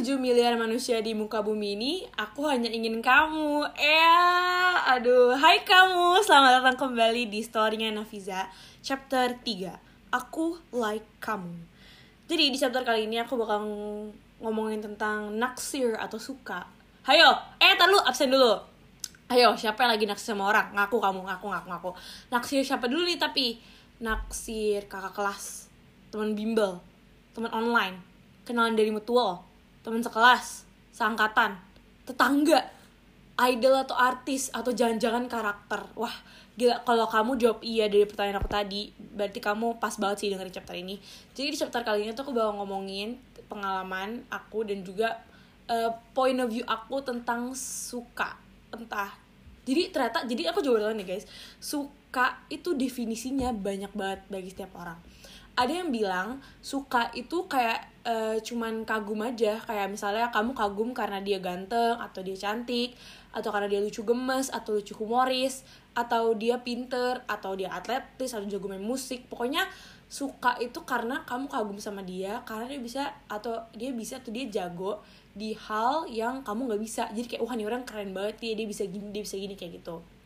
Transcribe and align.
7 0.00 0.16
miliar 0.16 0.56
manusia 0.56 1.04
di 1.04 1.12
muka 1.12 1.44
bumi 1.44 1.76
ini, 1.76 1.92
aku 2.16 2.48
hanya 2.48 2.72
ingin 2.72 3.04
kamu. 3.04 3.68
Eh, 3.76 4.72
aduh. 4.96 5.36
Hai 5.36 5.60
kamu, 5.60 6.24
selamat 6.24 6.64
datang 6.64 6.88
kembali 6.88 7.28
di 7.28 7.44
storynya 7.44 7.92
Nafiza, 7.92 8.48
chapter 8.80 9.36
3. 9.44 9.76
Aku 10.08 10.56
like 10.72 11.04
kamu. 11.20 11.52
Jadi 12.32 12.48
di 12.48 12.56
chapter 12.56 12.80
kali 12.80 13.12
ini 13.12 13.20
aku 13.20 13.36
bakal 13.36 13.60
ngomongin 14.40 14.80
tentang 14.80 15.36
naksir 15.36 15.92
atau 16.00 16.16
suka. 16.16 16.64
Hayo, 17.04 17.36
eh 17.60 17.76
tar 17.76 17.92
lu 17.92 18.00
absen 18.00 18.32
dulu. 18.32 18.56
Ayo, 19.28 19.52
siapa 19.60 19.84
yang 19.84 20.00
lagi 20.00 20.08
naksir 20.08 20.32
sama 20.32 20.48
orang? 20.48 20.72
Ngaku 20.80 20.96
kamu, 20.96 21.20
ngaku, 21.28 21.46
ngaku, 21.52 21.66
ngaku. 21.76 21.90
Naksir 22.32 22.64
siapa 22.64 22.88
dulu 22.88 23.04
nih 23.04 23.20
tapi? 23.20 23.60
Naksir 24.00 24.88
kakak 24.88 25.12
kelas, 25.12 25.68
teman 26.08 26.32
bimbel, 26.32 26.80
teman 27.36 27.52
online, 27.52 28.00
kenalan 28.48 28.72
dari 28.72 28.88
mutual, 28.88 29.49
teman 29.80 30.04
sekelas, 30.04 30.68
seangkatan, 30.92 31.56
tetangga, 32.04 32.68
idol 33.40 33.80
atau 33.80 33.96
artis 33.96 34.52
atau 34.52 34.72
jangan-jangan 34.72 35.24
karakter. 35.26 35.80
Wah, 35.96 36.12
gila 36.60 36.84
kalau 36.84 37.08
kamu 37.08 37.32
jawab 37.40 37.60
iya 37.64 37.88
dari 37.88 38.04
pertanyaan 38.04 38.44
aku 38.44 38.50
tadi, 38.52 38.92
berarti 38.96 39.40
kamu 39.40 39.80
pas 39.80 39.96
banget 39.96 40.16
sih 40.24 40.28
dengerin 40.28 40.52
chapter 40.52 40.76
ini. 40.76 41.00
Jadi 41.32 41.48
di 41.52 41.56
chapter 41.56 41.80
kali 41.80 42.04
ini 42.04 42.12
tuh 42.12 42.28
aku 42.28 42.36
bakal 42.36 42.56
ngomongin 42.60 43.16
pengalaman 43.48 44.22
aku 44.28 44.68
dan 44.68 44.84
juga 44.84 45.18
uh, 45.66 45.90
point 46.12 46.36
of 46.38 46.52
view 46.52 46.62
aku 46.68 47.00
tentang 47.00 47.56
suka. 47.56 48.36
Entah. 48.70 49.16
Jadi 49.64 49.92
ternyata 49.92 50.24
jadi 50.28 50.52
aku 50.52 50.60
jawab 50.60 50.92
nih 50.92 51.16
guys. 51.16 51.24
Suka 51.60 51.99
itu 52.50 52.74
definisinya 52.74 53.54
banyak 53.54 53.94
banget 53.94 54.20
bagi 54.26 54.50
setiap 54.50 54.74
orang. 54.82 54.98
Ada 55.54 55.82
yang 55.82 55.90
bilang 55.94 56.42
suka 56.64 57.10
itu 57.14 57.44
kayak 57.44 57.86
uh, 58.06 58.38
cuman 58.42 58.82
kagum 58.82 59.22
aja. 59.22 59.58
Kayak 59.62 59.92
misalnya 59.94 60.26
kamu 60.34 60.54
kagum 60.54 60.90
karena 60.90 61.22
dia 61.22 61.38
ganteng 61.38 61.98
atau 61.98 62.20
dia 62.22 62.34
cantik 62.34 62.94
atau 63.30 63.54
karena 63.54 63.70
dia 63.70 63.78
lucu 63.78 64.02
gemes 64.02 64.50
atau 64.50 64.74
lucu 64.78 64.94
humoris 64.98 65.62
atau 65.94 66.34
dia 66.34 66.58
pinter 66.62 67.22
atau 67.30 67.54
dia 67.54 67.70
atletis 67.70 68.34
atau 68.34 68.46
jago 68.46 68.66
main 68.66 68.82
musik. 68.82 69.30
Pokoknya 69.30 69.68
suka 70.10 70.58
itu 70.58 70.82
karena 70.82 71.22
kamu 71.22 71.46
kagum 71.46 71.78
sama 71.78 72.02
dia 72.02 72.42
karena 72.42 72.66
dia 72.66 72.80
bisa 72.82 73.02
atau 73.30 73.62
dia 73.70 73.94
bisa 73.94 74.18
atau 74.18 74.34
dia 74.34 74.50
jago 74.50 74.98
di 75.30 75.54
hal 75.54 76.10
yang 76.10 76.42
kamu 76.42 76.74
nggak 76.74 76.82
bisa. 76.82 77.06
Jadi 77.14 77.36
kayak 77.36 77.42
wah 77.46 77.54
ini 77.54 77.64
orang 77.68 77.86
keren 77.86 78.10
banget 78.10 78.42
dia 78.42 78.52
dia 78.58 78.66
bisa 78.66 78.82
gini 78.88 79.14
dia 79.14 79.22
bisa 79.22 79.38
gini 79.38 79.54
kayak 79.54 79.82
gitu 79.82 80.19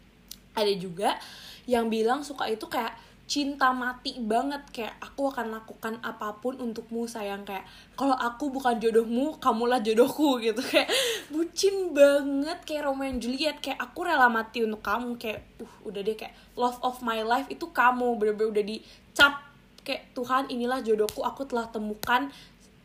ada 0.54 0.72
juga 0.74 1.18
yang 1.66 1.90
bilang 1.90 2.22
suka 2.22 2.46
itu 2.46 2.66
kayak 2.70 2.94
cinta 3.24 3.72
mati 3.72 4.20
banget. 4.20 4.62
Kayak 4.70 4.94
aku 5.00 5.32
akan 5.32 5.56
lakukan 5.60 5.94
apa 6.04 6.38
pun 6.38 6.60
untukmu 6.60 7.08
sayang. 7.08 7.42
Kayak 7.42 7.64
kalau 7.96 8.16
aku 8.16 8.52
bukan 8.52 8.76
jodohmu 8.78 9.40
kamulah 9.40 9.80
jodohku 9.80 10.38
gitu. 10.46 10.60
Kayak 10.60 10.88
bucin 11.32 11.92
banget. 11.96 12.58
Kayak 12.64 12.82
Romeo 12.88 13.08
and 13.08 13.20
Juliet. 13.20 13.58
Kayak 13.60 13.80
aku 13.80 14.06
rela 14.06 14.28
mati 14.28 14.62
untuk 14.64 14.84
kamu. 14.84 15.16
Kayak 15.16 15.44
uh 15.60 15.74
udah 15.88 16.00
deh. 16.04 16.16
Kayak 16.16 16.34
love 16.54 16.78
of 16.84 17.00
my 17.00 17.20
life 17.24 17.48
itu 17.48 17.66
kamu. 17.72 18.16
Bener-bener 18.20 18.50
udah 18.52 18.64
dicap. 18.64 19.34
Kayak 19.84 20.12
Tuhan 20.12 20.44
inilah 20.52 20.80
jodohku. 20.84 21.24
Aku 21.24 21.48
telah 21.48 21.68
temukan 21.72 22.28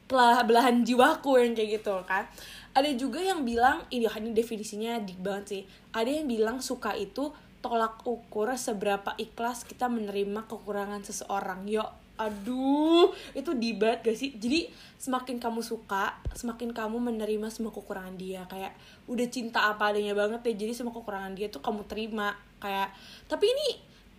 telah 0.09 0.42
belahan 0.42 0.81
jiwaku 0.81 1.38
yang 1.38 1.53
kayak 1.53 1.80
gitu 1.80 1.94
kan. 2.09 2.25
Ada 2.73 2.97
juga 2.97 3.22
yang 3.22 3.45
bilang 3.45 3.86
ini 3.94 4.09
ini 4.09 4.34
definisinya 4.34 4.97
dik 5.03 5.22
banget 5.22 5.45
sih. 5.45 5.62
Ada 5.94 6.09
yang 6.09 6.25
bilang 6.25 6.58
suka 6.66 6.97
itu 6.97 7.30
tolak 7.59 8.03
ukur 8.07 8.47
seberapa 8.55 9.15
ikhlas 9.19 9.67
kita 9.67 9.91
menerima 9.91 10.47
kekurangan 10.47 11.03
seseorang. 11.03 11.67
Yo 11.67 11.83
aduh 12.19 13.16
itu 13.31 13.51
dibat 13.55 14.03
gak 14.03 14.16
sih? 14.16 14.35
Jadi 14.35 14.67
semakin 15.00 15.39
kamu 15.39 15.63
suka 15.63 16.19
semakin 16.35 16.75
kamu 16.75 17.00
menerima 17.00 17.47
semua 17.51 17.72
kekurangan 17.72 18.16
dia. 18.19 18.44
Kayak 18.47 18.75
udah 19.07 19.28
cinta 19.31 19.72
apa 19.72 19.95
adanya 19.95 20.11
banget 20.16 20.44
ya 20.51 20.53
jadi 20.67 20.75
semua 20.75 20.91
kekurangan 20.95 21.35
dia 21.35 21.47
tuh 21.47 21.63
kamu 21.63 21.88
terima. 21.88 22.35
Kayak 22.59 22.91
tapi 23.28 23.47
ini 23.47 23.67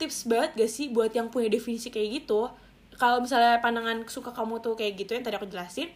tips 0.00 0.28
banget 0.28 0.50
gak 0.56 0.70
sih 0.72 0.88
buat 0.92 1.12
yang 1.12 1.28
punya 1.28 1.53
definisi 1.53 1.92
kayak 1.92 2.25
gitu? 2.25 2.48
Kalau 2.97 3.25
misalnya 3.25 3.60
pandangan 3.65 4.04
suka 4.09 4.32
kamu 4.32 4.60
tuh 4.60 4.76
kayak 4.76 5.00
gitu 5.00 5.16
yang 5.16 5.25
tadi 5.25 5.41
aku 5.41 5.48
jelasin 5.48 5.88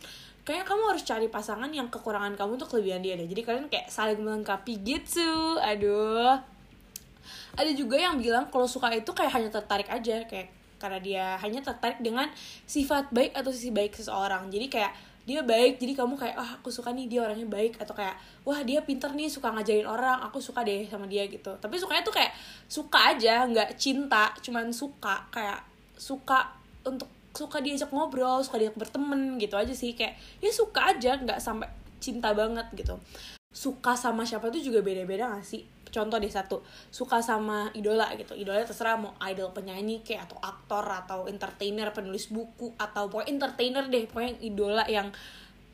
kayaknya 0.44 0.64
kamu 0.69 0.82
harus 0.92 1.04
cari 1.08 1.26
pasangan 1.32 1.72
yang 1.72 1.88
kekurangan 1.88 2.36
kamu 2.36 2.60
tuh 2.60 2.69
kelebihan 2.69 3.00
dia 3.00 3.16
deh. 3.16 3.28
Jadi 3.28 3.42
kalian 3.44 3.66
kayak 3.72 3.88
saling 3.88 4.20
melengkapi 4.20 4.76
gitu. 4.84 5.56
Aduh 5.60 6.53
ada 7.54 7.70
juga 7.70 7.97
yang 7.98 8.19
bilang 8.19 8.50
kalau 8.50 8.66
suka 8.66 8.91
itu 8.91 9.10
kayak 9.15 9.32
hanya 9.34 9.50
tertarik 9.50 9.87
aja 9.87 10.26
kayak 10.26 10.50
karena 10.78 10.98
dia 11.00 11.26
hanya 11.41 11.65
tertarik 11.65 12.03
dengan 12.03 12.28
sifat 12.69 13.09
baik 13.15 13.32
atau 13.32 13.48
sisi 13.54 13.72
baik 13.72 13.97
seseorang. 13.97 14.50
Jadi 14.53 14.66
kayak 14.69 14.92
dia 15.25 15.41
baik 15.41 15.81
jadi 15.81 15.97
kamu 15.97 16.20
kayak 16.20 16.37
ah 16.37 16.60
aku 16.60 16.69
suka 16.69 16.93
nih 16.93 17.09
dia 17.09 17.25
orangnya 17.25 17.48
baik. 17.48 17.81
Atau 17.81 17.97
kayak 17.97 18.19
wah 18.44 18.60
dia 18.60 18.84
pinter 18.84 19.09
nih 19.16 19.31
suka 19.31 19.48
ngajarin 19.54 19.88
orang 19.88 20.20
aku 20.26 20.43
suka 20.43 20.60
deh 20.66 20.84
sama 20.91 21.09
dia 21.09 21.25
gitu. 21.31 21.56
Tapi 21.56 21.75
sukanya 21.81 22.04
tuh 22.04 22.12
kayak 22.12 22.37
suka 22.69 23.16
aja 23.16 23.48
nggak 23.48 23.81
cinta 23.81 24.34
cuman 24.44 24.69
suka 24.75 25.25
kayak 25.32 25.64
suka 25.97 26.53
untuk 26.84 27.09
suka 27.34 27.59
diajak 27.64 27.91
ngobrol 27.91 28.44
suka 28.44 28.60
diajak 28.60 28.76
berteman 28.76 29.41
gitu 29.41 29.56
aja 29.56 29.72
sih. 29.72 29.97
Kayak 29.97 30.20
ya 30.44 30.53
suka 30.53 30.93
aja 30.93 31.16
nggak 31.16 31.41
sampai 31.41 31.70
cinta 32.04 32.37
banget 32.37 32.69
gitu 32.76 33.00
suka 33.54 33.94
sama 33.94 34.26
siapa 34.26 34.50
tuh 34.50 34.59
juga 34.59 34.82
beda-beda 34.82 35.31
gak 35.31 35.47
sih? 35.47 35.62
Contoh 35.94 36.19
deh 36.19 36.28
satu 36.28 36.59
suka 36.91 37.22
sama 37.22 37.70
idola 37.70 38.10
gitu. 38.19 38.34
Idola 38.34 38.66
terserah 38.66 38.98
mau 38.98 39.15
idol 39.31 39.54
penyanyi 39.54 40.03
kayak 40.03 40.26
atau 40.26 40.42
aktor 40.42 40.82
atau 40.82 41.31
entertainer 41.31 41.94
penulis 41.94 42.34
buku 42.34 42.75
atau 42.75 43.06
pokoknya 43.06 43.31
entertainer 43.31 43.87
deh. 43.87 44.10
Pokoknya 44.10 44.34
idola 44.43 44.82
yang 44.91 45.14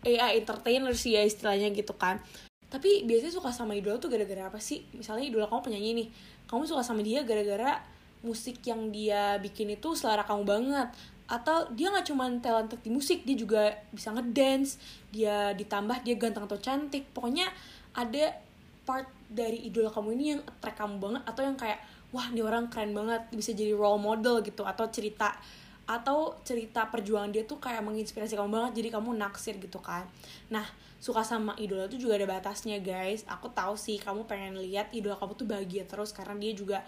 eh 0.04 0.20
entertainer 0.36 0.92
sih 0.92 1.16
ya 1.16 1.24
istilahnya 1.24 1.72
gitu 1.72 1.96
kan. 1.96 2.20
Tapi 2.68 3.08
biasanya 3.08 3.32
suka 3.32 3.48
sama 3.48 3.72
idola 3.72 3.96
tuh 3.96 4.12
gara-gara 4.12 4.52
apa 4.52 4.60
sih? 4.60 4.84
Misalnya 4.92 5.24
idola 5.24 5.48
kamu 5.48 5.72
penyanyi 5.72 5.90
nih 6.04 6.08
kamu 6.52 6.68
suka 6.68 6.84
sama 6.84 7.00
dia 7.00 7.24
gara-gara 7.24 7.80
musik 8.20 8.60
yang 8.68 8.92
dia 8.92 9.40
bikin 9.40 9.72
itu 9.72 9.96
selera 9.96 10.28
kamu 10.28 10.44
banget 10.44 10.88
atau 11.30 11.70
dia 11.78 11.94
nggak 11.94 12.10
cuma 12.10 12.26
talented 12.42 12.82
di 12.82 12.90
musik 12.90 13.22
dia 13.22 13.38
juga 13.38 13.70
bisa 13.94 14.10
ngedance 14.10 14.82
dia 15.14 15.54
ditambah 15.54 16.02
dia 16.02 16.18
ganteng 16.18 16.50
atau 16.50 16.58
cantik. 16.58 17.06
Pokoknya 17.14 17.46
ada 17.94 18.34
part 18.82 19.06
dari 19.30 19.62
idola 19.70 19.94
kamu 19.94 20.18
ini 20.18 20.24
yang 20.34 20.42
attract 20.42 20.82
kamu 20.82 20.98
banget 20.98 21.22
atau 21.22 21.42
yang 21.46 21.54
kayak 21.54 21.78
wah 22.10 22.26
ini 22.34 22.42
orang 22.42 22.66
keren 22.66 22.90
banget 22.90 23.22
bisa 23.30 23.54
jadi 23.54 23.78
role 23.78 24.02
model 24.02 24.42
gitu. 24.42 24.66
Atau 24.66 24.90
cerita 24.90 25.38
atau 25.86 26.38
cerita 26.42 26.86
perjuangan 26.90 27.30
dia 27.30 27.46
tuh 27.46 27.62
kayak 27.62 27.82
menginspirasi 27.82 28.34
kamu 28.34 28.50
banget 28.50 28.82
jadi 28.82 28.88
kamu 28.98 29.14
naksir 29.14 29.54
gitu 29.62 29.78
kan. 29.78 30.10
Nah 30.50 30.66
suka 31.00 31.24
sama 31.24 31.56
idola 31.56 31.88
tuh 31.88 31.96
juga 31.96 32.20
ada 32.20 32.28
batasnya 32.28 32.76
guys. 32.84 33.24
Aku 33.24 33.48
tahu 33.50 33.74
sih 33.74 33.96
kamu 33.96 34.28
pengen 34.28 34.60
lihat 34.60 34.92
idola 34.92 35.16
kamu 35.16 35.32
tuh 35.32 35.48
bahagia 35.48 35.88
terus 35.88 36.12
karena 36.12 36.36
dia 36.36 36.52
juga 36.52 36.78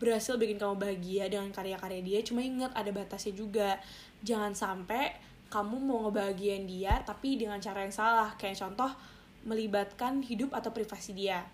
berhasil 0.00 0.40
bikin 0.40 0.56
kamu 0.56 0.80
bahagia 0.80 1.28
dengan 1.28 1.52
karya-karya 1.52 2.00
dia. 2.00 2.18
Cuma 2.24 2.40
inget 2.40 2.72
ada 2.72 2.88
batasnya 2.88 3.36
juga. 3.36 3.76
Jangan 4.24 4.56
sampai 4.56 5.12
kamu 5.52 5.76
mau 5.84 6.08
ngebahagiain 6.08 6.64
dia 6.64 7.04
tapi 7.04 7.36
dengan 7.36 7.60
cara 7.60 7.84
yang 7.84 7.92
salah. 7.92 8.32
Kayak 8.40 8.64
contoh 8.64 8.90
melibatkan 9.44 10.24
hidup 10.24 10.56
atau 10.56 10.72
privasi 10.72 11.12
dia 11.12 11.44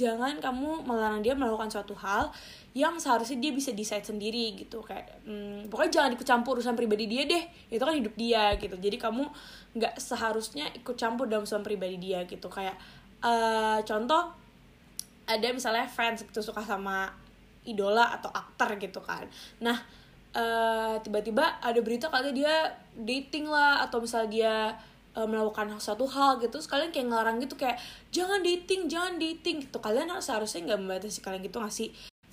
jangan 0.00 0.40
kamu 0.40 0.88
melarang 0.88 1.20
dia 1.20 1.36
melakukan 1.36 1.68
suatu 1.68 1.92
hal 2.00 2.32
yang 2.72 2.96
seharusnya 2.96 3.36
dia 3.36 3.52
bisa 3.52 3.76
decide 3.76 4.06
sendiri 4.06 4.56
gitu. 4.56 4.80
Kayak 4.80 5.20
hmm, 5.28 5.68
pokoknya 5.68 6.00
jangan 6.00 6.10
ikut 6.16 6.26
campur 6.26 6.56
urusan 6.56 6.72
pribadi 6.72 7.04
dia 7.04 7.28
deh. 7.28 7.44
Itu 7.68 7.84
kan 7.84 7.92
hidup 7.92 8.14
dia 8.16 8.56
gitu. 8.56 8.80
Jadi 8.80 8.96
kamu 8.96 9.28
nggak 9.76 10.00
seharusnya 10.00 10.72
ikut 10.72 10.96
campur 10.96 11.28
dalam 11.28 11.44
urusan 11.44 11.60
pribadi 11.60 12.00
dia 12.00 12.24
gitu. 12.24 12.48
Kayak 12.48 12.80
uh, 13.20 13.84
contoh 13.84 14.32
ada 15.28 15.48
misalnya 15.52 15.86
fans 15.86 16.24
gitu 16.24 16.40
suka 16.40 16.64
sama 16.64 17.12
idola 17.68 18.16
atau 18.16 18.32
aktor 18.32 18.80
gitu 18.80 19.04
kan. 19.04 19.28
Nah 19.60 19.76
uh, 20.34 20.96
tiba-tiba 21.02 21.60
ada 21.60 21.80
berita 21.82 22.08
katanya 22.08 22.34
dia 22.34 22.54
dating 22.96 23.46
lah 23.50 23.84
atau 23.86 24.02
misalnya 24.02 24.30
dia 24.30 24.54
uh, 25.16 25.26
melakukan 25.26 25.72
suatu 25.80 26.06
hal 26.06 26.38
gitu. 26.38 26.58
Terus 26.58 26.68
kalian 26.70 26.90
kayak 26.94 27.06
ngelarang 27.10 27.36
gitu 27.42 27.54
kayak 27.58 27.78
jangan 28.14 28.40
dating 28.42 28.86
jangan 28.86 29.16
dating 29.18 29.66
gitu. 29.66 29.78
Kalian 29.82 30.10
seharusnya 30.22 30.72
nggak 30.72 30.80
membatasi 30.80 31.18
kalian 31.22 31.42
gitu 31.46 31.58
nggak 31.58 31.74
sih? 31.74 31.88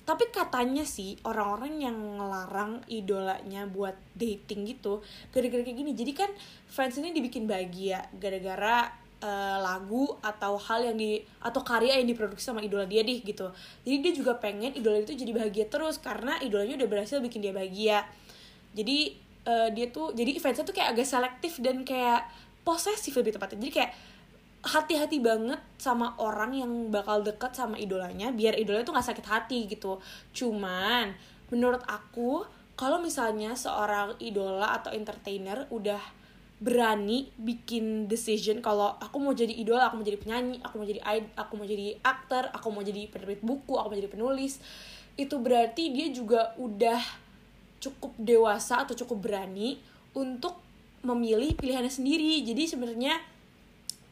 Tapi 0.08 0.24
katanya 0.32 0.88
sih 0.88 1.20
orang-orang 1.20 1.84
yang 1.84 1.96
ngelarang 2.16 2.80
idolanya 2.88 3.68
buat 3.68 3.92
dating 4.16 4.64
gitu 4.64 5.04
gara-gara 5.34 5.60
kayak 5.60 5.78
gini. 5.84 5.92
Jadi 5.92 6.12
kan 6.16 6.30
fans 6.64 6.96
ini 6.96 7.12
dibikin 7.12 7.44
bahagia 7.44 8.08
gara-gara 8.16 8.88
uh, 9.20 9.58
lagu 9.60 10.08
atau 10.22 10.56
hal 10.56 10.88
yang 10.88 10.96
di 10.96 11.20
atau 11.42 11.60
karya 11.60 11.98
yang 12.00 12.08
diproduksi 12.08 12.48
sama 12.48 12.64
idola 12.64 12.88
dia 12.88 13.02
deh 13.02 13.20
gitu. 13.20 13.50
Jadi 13.84 13.96
dia 14.00 14.12
juga 14.14 14.38
pengen 14.38 14.74
idola 14.74 15.02
itu 15.02 15.14
jadi 15.14 15.32
bahagia 15.34 15.66
terus 15.68 15.98
karena 16.00 16.38
idolanya 16.40 16.80
udah 16.80 16.88
berhasil 16.88 17.18
bikin 17.20 17.44
dia 17.44 17.52
bahagia. 17.52 18.06
Jadi 18.72 19.12
uh, 19.48 19.68
dia 19.72 19.90
tuh 19.90 20.14
jadi 20.14 20.36
fansnya 20.38 20.64
tuh 20.64 20.76
kayak 20.76 20.96
agak 20.96 21.06
selektif 21.08 21.58
dan 21.60 21.82
kayak 21.82 22.28
posesif 22.68 23.16
lebih 23.16 23.32
tepatnya 23.32 23.64
jadi 23.64 23.72
kayak 23.72 23.92
hati-hati 24.68 25.24
banget 25.24 25.56
sama 25.80 26.12
orang 26.20 26.52
yang 26.52 26.72
bakal 26.92 27.24
deket 27.24 27.56
sama 27.56 27.80
idolanya 27.80 28.28
biar 28.28 28.60
idolanya 28.60 28.84
tuh 28.84 28.92
nggak 28.92 29.08
sakit 29.08 29.26
hati 29.26 29.58
gitu 29.64 29.96
cuman 30.36 31.16
menurut 31.48 31.80
aku 31.88 32.44
kalau 32.76 33.00
misalnya 33.00 33.56
seorang 33.56 34.20
idola 34.20 34.76
atau 34.76 34.92
entertainer 34.92 35.64
udah 35.72 35.98
berani 36.58 37.30
bikin 37.38 38.10
decision 38.10 38.58
kalau 38.58 38.98
aku 38.98 39.22
mau 39.22 39.30
jadi 39.30 39.54
idola, 39.54 39.86
aku 39.90 40.02
mau 40.02 40.06
jadi 40.06 40.18
penyanyi, 40.18 40.58
aku 40.58 40.74
mau 40.82 40.86
jadi 40.90 41.02
id- 41.06 41.34
aku 41.38 41.52
mau 41.54 41.66
jadi 41.66 41.86
aktor, 42.02 42.50
aku 42.50 42.66
mau 42.74 42.82
jadi 42.82 43.06
penerbit 43.06 43.46
buku, 43.46 43.78
aku 43.78 43.94
mau 43.94 43.98
jadi 43.98 44.10
penulis. 44.10 44.58
Itu 45.14 45.38
berarti 45.38 45.94
dia 45.94 46.10
juga 46.10 46.58
udah 46.58 46.98
cukup 47.78 48.10
dewasa 48.18 48.82
atau 48.82 48.98
cukup 48.98 49.30
berani 49.30 49.78
untuk 50.18 50.58
memilih 51.02 51.54
pilihannya 51.54 51.90
sendiri. 51.90 52.42
Jadi 52.42 52.64
sebenarnya 52.66 53.18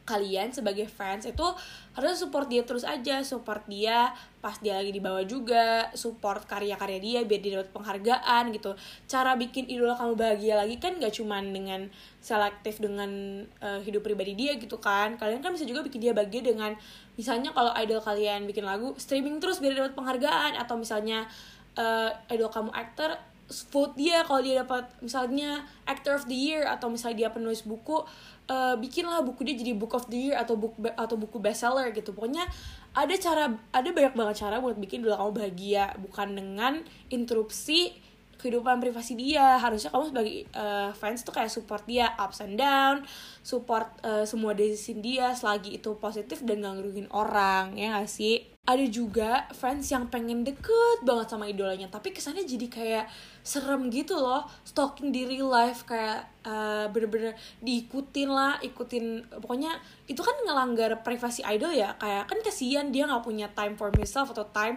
kalian 0.07 0.55
sebagai 0.55 0.87
fans 0.87 1.27
itu 1.27 1.43
harus 1.91 2.15
support 2.15 2.47
dia 2.47 2.63
terus 2.63 2.87
aja. 2.87 3.19
Support 3.19 3.67
dia 3.67 4.15
pas 4.39 4.55
dia 4.63 4.79
lagi 4.79 4.95
di 4.95 5.03
bawah 5.03 5.27
juga. 5.27 5.91
Support 5.91 6.47
karya-karya 6.47 6.99
dia 7.03 7.19
biar 7.27 7.41
dia 7.43 7.51
dapat 7.59 7.75
penghargaan 7.75 8.55
gitu. 8.55 8.71
Cara 9.11 9.35
bikin 9.35 9.67
idola 9.67 9.99
kamu 9.99 10.15
bahagia 10.15 10.55
lagi 10.55 10.79
kan 10.79 10.95
gak 10.95 11.11
cuman 11.11 11.51
dengan 11.51 11.91
selektif 12.23 12.79
dengan 12.79 13.43
uh, 13.59 13.83
hidup 13.83 14.07
pribadi 14.07 14.39
dia 14.39 14.55
gitu 14.55 14.79
kan. 14.79 15.19
Kalian 15.19 15.43
kan 15.43 15.51
bisa 15.51 15.67
juga 15.67 15.83
bikin 15.83 15.99
dia 15.99 16.15
bahagia 16.15 16.39
dengan 16.39 16.71
misalnya 17.19 17.51
kalau 17.51 17.75
idol 17.75 17.99
kalian 17.99 18.47
bikin 18.47 18.63
lagu 18.63 18.95
streaming 18.95 19.43
terus 19.43 19.59
biar 19.59 19.75
dapat 19.75 19.91
penghargaan. 19.91 20.55
Atau 20.55 20.79
misalnya 20.79 21.27
uh, 21.75 22.15
idol 22.31 22.47
kamu 22.47 22.71
aktor 22.71 23.19
vote 23.47 23.95
dia 23.95 24.27
kalau 24.27 24.43
dia 24.43 24.63
dapat 24.63 24.91
misalnya 24.99 25.63
actor 25.87 26.19
of 26.19 26.27
the 26.27 26.35
year 26.35 26.67
atau 26.67 26.91
misalnya 26.91 27.27
dia 27.27 27.29
penulis 27.31 27.63
buku 27.63 28.03
uh, 28.51 28.75
bikinlah 28.75 29.23
buku 29.23 29.47
dia 29.47 29.55
jadi 29.55 29.71
book 29.75 29.95
of 29.95 30.07
the 30.11 30.31
year 30.31 30.35
atau 30.35 30.59
book 30.59 30.75
atau 30.83 31.15
buku 31.15 31.39
bestseller 31.39 31.95
gitu. 31.95 32.11
Pokoknya 32.11 32.43
ada 32.91 33.15
cara 33.15 33.55
ada 33.71 33.89
banyak 33.91 34.13
banget 34.15 34.35
cara 34.43 34.59
buat 34.59 34.75
bikin 34.75 35.03
dulu 35.03 35.15
kamu 35.15 35.31
bahagia. 35.35 35.85
Bukan 36.01 36.27
dengan 36.35 36.83
interupsi 37.07 37.95
kehidupan 38.37 38.79
privasi 38.79 39.17
dia. 39.17 39.57
Harusnya 39.57 39.89
kamu 39.89 40.13
sebagai 40.13 40.35
uh, 40.53 40.89
fans 40.93 41.25
tuh 41.25 41.33
kayak 41.33 41.51
support 41.51 41.83
dia 41.89 42.13
ups 42.15 42.39
and 42.45 42.55
down 42.55 43.03
support 43.41 43.87
uh, 44.03 44.27
semua 44.27 44.51
decision 44.51 44.99
dia 44.99 45.31
selagi 45.31 45.79
itu 45.79 45.95
positif 45.97 46.43
dan 46.43 46.59
gak 46.59 46.79
ngerugiin 46.79 47.09
orang 47.11 47.73
ya 47.75 47.97
gak 47.99 48.11
sih? 48.11 48.43
Ada 48.67 48.83
juga 48.91 49.47
fans 49.55 49.87
yang 49.87 50.11
pengen 50.11 50.43
deket 50.43 50.99
banget 51.07 51.31
sama 51.31 51.47
idolanya 51.47 51.87
tapi 51.87 52.11
kesannya 52.11 52.43
jadi 52.43 52.67
kayak 52.67 53.05
serem 53.39 53.87
gitu 53.87 54.19
loh 54.19 54.43
stalking 54.67 55.15
di 55.15 55.23
real 55.23 55.47
life 55.47 55.87
kayak 55.87 56.27
uh, 56.43 56.91
bener-bener 56.91 57.31
diikutin 57.63 58.27
lah 58.27 58.59
ikutin 58.59 59.23
pokoknya 59.39 59.79
itu 60.11 60.19
kan 60.19 60.35
ngelanggar 60.43 60.99
privasi 60.99 61.47
idol 61.47 61.71
ya 61.71 61.95
kayak 61.95 62.27
kan 62.27 62.43
kasihan 62.43 62.91
dia 62.91 63.07
nggak 63.07 63.23
punya 63.23 63.47
time 63.55 63.79
for 63.79 63.87
himself 63.95 64.35
atau 64.35 64.43
time 64.51 64.75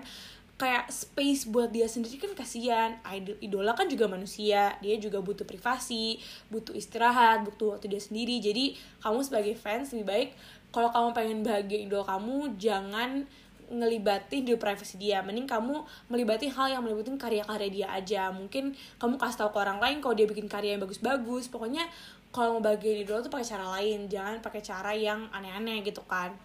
kayak 0.60 0.92
space 0.92 1.48
buat 1.48 1.72
dia 1.72 1.88
sendiri 1.88 2.20
kan 2.20 2.36
kasihan. 2.36 3.00
Idol 3.08 3.40
idola 3.40 3.72
kan 3.72 3.88
juga 3.88 4.04
manusia. 4.04 4.76
Dia 4.84 5.00
juga 5.00 5.24
butuh 5.24 5.48
privasi 5.48 6.20
butuh 6.52 6.76
istirahat 6.76 7.48
butuh 7.48 7.80
waktu 7.80 7.88
dia 7.88 8.02
sendiri. 8.02 8.36
Jadi 8.44 8.76
kamu 9.00 9.24
sebagai 9.24 9.56
fans 9.56 9.96
lebih 9.96 10.06
baik 10.06 10.28
kalau 10.68 10.92
kamu 10.92 11.08
pengen 11.16 11.38
bahagia 11.40 11.78
idol 11.80 12.04
kamu 12.04 12.60
jangan 12.60 13.24
ngelibatin 13.72 14.44
di 14.44 14.52
privasi 14.60 15.00
dia. 15.00 15.24
Mending 15.24 15.48
kamu 15.48 15.80
melibatin 16.12 16.52
hal 16.52 16.76
yang 16.76 16.82
melibatin 16.84 17.16
karya-karya 17.16 17.70
dia 17.72 17.88
aja. 17.88 18.22
Mungkin 18.28 18.76
kamu 19.00 19.16
kasih 19.16 19.46
tahu 19.46 19.56
ke 19.56 19.58
orang 19.64 19.80
lain 19.80 20.04
kalau 20.04 20.12
dia 20.12 20.28
bikin 20.28 20.44
karya 20.44 20.76
yang 20.76 20.82
bagus-bagus. 20.84 21.48
Pokoknya 21.48 21.88
kalau 22.36 22.60
mau 22.60 22.68
bagian 22.68 23.00
idol 23.00 23.24
tuh 23.24 23.32
pakai 23.32 23.48
cara 23.48 23.66
lain. 23.80 24.12
Jangan 24.12 24.44
pakai 24.44 24.60
cara 24.60 24.92
yang 24.92 25.24
aneh-aneh 25.32 25.80
gitu 25.86 26.04
kan. 26.04 26.36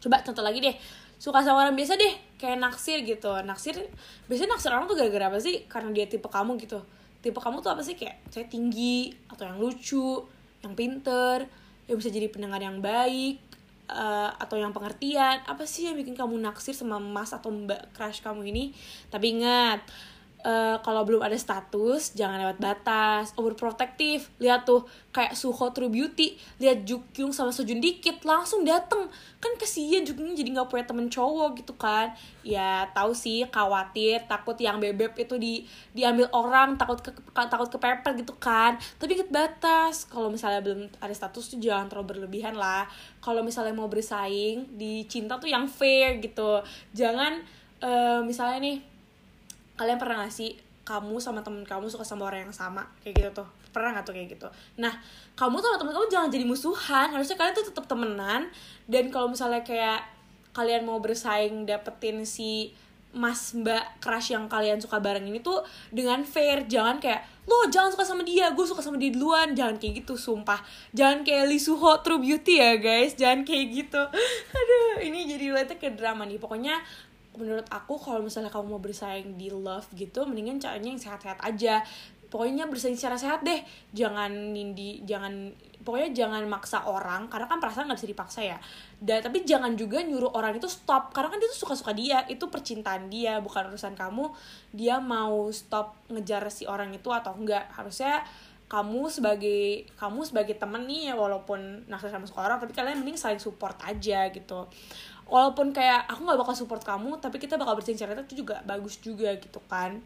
Coba 0.00 0.24
contoh 0.24 0.40
lagi 0.40 0.64
deh 0.64 0.72
suka 1.20 1.44
sama 1.44 1.68
orang 1.68 1.76
biasa 1.76 2.00
deh 2.00 2.16
kayak 2.40 2.56
naksir 2.56 3.04
gitu. 3.04 3.28
Naksir 3.44 3.76
biasanya 4.24 4.56
naksir 4.56 4.72
orang 4.72 4.88
tuh 4.88 4.96
gara-gara 4.96 5.28
apa 5.28 5.38
sih? 5.38 5.68
Karena 5.68 5.92
dia 5.92 6.08
tipe 6.08 6.24
kamu 6.32 6.56
gitu. 6.56 6.80
Tipe 7.20 7.36
kamu 7.36 7.60
tuh 7.60 7.76
apa 7.76 7.84
sih? 7.84 7.92
Kayak 7.92 8.24
saya 8.32 8.48
tinggi 8.48 9.12
atau 9.28 9.44
yang 9.44 9.60
lucu 9.60 10.24
yang 10.64 10.72
pinter 10.72 11.44
yang 11.84 11.96
bisa 12.00 12.08
jadi 12.08 12.32
pendengar 12.32 12.64
yang 12.64 12.80
baik 12.80 13.36
uh, 13.92 14.32
atau 14.40 14.56
yang 14.56 14.72
pengertian. 14.72 15.44
Apa 15.44 15.68
sih 15.68 15.92
yang 15.92 16.00
bikin 16.00 16.16
kamu 16.16 16.40
naksir 16.40 16.72
sama 16.72 16.96
mas 16.96 17.36
atau 17.36 17.52
mbak 17.52 17.92
crush 17.92 18.24
kamu 18.24 18.48
ini? 18.48 18.72
Tapi 19.12 19.36
ingat 19.36 19.84
Uh, 20.40 20.80
kalau 20.80 21.04
belum 21.04 21.20
ada 21.20 21.36
status 21.36 22.16
jangan 22.16 22.40
lewat 22.40 22.58
batas. 22.58 23.36
Overprotective 23.36 24.24
lihat 24.40 24.64
tuh 24.64 24.88
kayak 25.12 25.36
Suho 25.36 25.68
True 25.76 25.92
Beauty 25.92 26.38
lihat 26.56 26.88
Jukyung 26.88 27.28
sama 27.28 27.52
Sojun 27.52 27.76
dikit 27.76 28.24
langsung 28.24 28.64
dateng. 28.64 29.12
Kan 29.36 29.52
kesian 29.60 30.08
Jukyung 30.08 30.32
jadi 30.32 30.48
nggak 30.48 30.72
punya 30.72 30.88
temen 30.88 31.12
cowok 31.12 31.60
gitu 31.60 31.76
kan. 31.76 32.16
Ya 32.40 32.88
tahu 32.96 33.12
sih 33.12 33.44
khawatir 33.52 34.24
takut 34.24 34.56
yang 34.56 34.80
bebek 34.80 35.12
itu 35.20 35.36
di 35.36 35.68
diambil 35.92 36.32
orang 36.32 36.80
takut 36.80 37.04
ke, 37.04 37.12
takut 37.34 37.68
kepepet 37.68 38.24
gitu 38.24 38.32
kan. 38.40 38.80
Tapi 38.96 39.20
inget 39.20 39.28
batas 39.28 40.08
kalau 40.08 40.32
misalnya 40.32 40.64
belum 40.64 40.88
ada 41.04 41.12
status 41.12 41.52
tuh 41.52 41.60
jangan 41.60 41.92
terlalu 41.92 42.16
berlebihan 42.16 42.56
lah. 42.56 42.88
Kalau 43.20 43.44
misalnya 43.44 43.76
mau 43.76 43.92
bersaing 43.92 44.72
di 44.80 45.04
cinta 45.04 45.36
tuh 45.36 45.52
yang 45.52 45.68
fair 45.68 46.16
gitu. 46.24 46.64
Jangan 46.96 47.44
uh, 47.84 48.20
misalnya 48.24 48.58
nih 48.64 48.89
kalian 49.80 49.96
pernah 49.96 50.28
gak 50.28 50.36
sih 50.36 50.60
kamu 50.84 51.16
sama 51.16 51.40
temen 51.40 51.64
kamu 51.64 51.88
suka 51.88 52.04
sama 52.04 52.28
orang 52.28 52.44
yang 52.44 52.52
sama? 52.52 52.84
Kayak 53.00 53.14
gitu 53.16 53.30
tuh. 53.40 53.48
Pernah 53.72 53.96
gak 53.96 54.04
tuh 54.04 54.12
kayak 54.12 54.28
gitu? 54.36 54.48
Nah 54.76 54.92
kamu 55.40 55.56
sama 55.64 55.80
temen 55.80 55.92
kamu 55.96 56.06
jangan 56.12 56.28
jadi 56.28 56.44
musuhan. 56.44 57.08
Harusnya 57.16 57.40
kalian 57.40 57.54
tuh 57.56 57.66
tetap 57.72 57.88
temenan. 57.88 58.52
Dan 58.84 59.08
kalau 59.08 59.32
misalnya 59.32 59.64
kayak 59.64 60.04
kalian 60.52 60.84
mau 60.84 61.00
bersaing 61.00 61.64
dapetin 61.64 62.28
si 62.28 62.76
mas 63.10 63.58
mbak 63.58 63.98
crush 63.98 64.30
yang 64.30 64.46
kalian 64.46 64.78
suka 64.78 65.02
bareng 65.02 65.24
ini 65.24 65.40
tuh 65.40 65.64
dengan 65.88 66.20
fair. 66.28 66.68
Jangan 66.68 67.00
kayak 67.00 67.24
lo 67.48 67.66
jangan 67.66 67.90
suka 67.90 68.06
sama 68.06 68.22
dia 68.22 68.52
gue 68.52 68.66
suka 68.68 68.84
sama 68.84 69.00
dia 69.00 69.14
duluan. 69.14 69.56
Jangan 69.56 69.80
kayak 69.80 70.04
gitu 70.04 70.20
sumpah. 70.20 70.60
Jangan 70.92 71.24
kayak 71.24 71.48
Lee 71.48 71.62
Suho 71.62 72.02
True 72.04 72.20
Beauty 72.20 72.60
ya 72.60 72.76
guys. 72.76 73.16
Jangan 73.16 73.48
kayak 73.48 73.64
gitu. 73.72 74.02
Aduh 74.58 75.06
ini 75.06 75.24
jadi 75.24 75.54
lihatnya 75.54 75.78
ke 75.78 75.94
drama 75.94 76.26
nih. 76.26 76.36
Pokoknya 76.36 76.82
menurut 77.40 77.64
aku 77.72 77.96
kalau 77.96 78.20
misalnya 78.20 78.52
kamu 78.52 78.76
mau 78.76 78.82
bersaing 78.82 79.40
di 79.40 79.48
love 79.48 79.88
gitu 79.96 80.28
mendingan 80.28 80.60
caranya 80.60 80.92
yang 80.92 81.00
sehat-sehat 81.00 81.40
aja. 81.40 81.80
Pokoknya 82.30 82.70
bersaing 82.70 82.94
secara 82.94 83.18
sehat 83.18 83.42
deh. 83.42 83.58
Jangan 83.90 84.30
nindi 84.30 85.02
jangan 85.02 85.50
pokoknya 85.80 86.12
jangan 86.12 86.44
maksa 86.46 86.84
orang 86.84 87.26
karena 87.32 87.48
kan 87.48 87.58
perasaan 87.58 87.90
nggak 87.90 87.98
bisa 87.98 88.10
dipaksa 88.12 88.40
ya. 88.44 88.58
Dan 89.00 89.24
tapi 89.24 89.42
jangan 89.42 89.74
juga 89.74 89.98
nyuruh 90.04 90.30
orang 90.36 90.54
itu 90.54 90.68
stop 90.70 91.10
karena 91.10 91.32
kan 91.32 91.42
dia 91.42 91.48
tuh 91.50 91.60
suka-suka 91.66 91.90
dia. 91.96 92.22
Itu 92.30 92.46
percintaan 92.46 93.10
dia 93.10 93.42
bukan 93.42 93.74
urusan 93.74 93.98
kamu. 93.98 94.30
Dia 94.70 95.02
mau 95.02 95.50
stop 95.50 95.96
ngejar 96.12 96.46
si 96.54 96.68
orang 96.70 96.94
itu 96.94 97.10
atau 97.10 97.34
enggak 97.34 97.66
harusnya 97.74 98.22
kamu 98.70 99.10
sebagai 99.10 99.90
kamu 99.98 100.22
sebagai 100.22 100.54
temen 100.54 100.86
nih 100.86 101.10
ya 101.10 101.14
walaupun 101.18 101.90
naksir 101.90 102.06
sama 102.06 102.30
seorang 102.30 102.62
tapi 102.62 102.70
kalian 102.70 103.02
mending 103.02 103.18
saling 103.18 103.42
support 103.42 103.74
aja 103.82 104.30
gitu 104.30 104.70
walaupun 105.30 105.70
kayak 105.70 106.10
aku 106.10 106.26
nggak 106.26 106.40
bakal 106.42 106.54
support 106.58 106.82
kamu 106.82 107.16
tapi 107.22 107.38
kita 107.38 107.54
bakal 107.54 107.78
bersaing 107.78 107.96
secara 107.96 108.18
itu 108.18 108.42
juga 108.42 108.60
bagus 108.66 108.98
juga 108.98 109.30
gitu 109.38 109.62
kan. 109.70 110.02